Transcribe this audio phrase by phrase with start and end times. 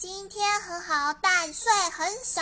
[0.00, 2.40] 今天很好，但睡很少。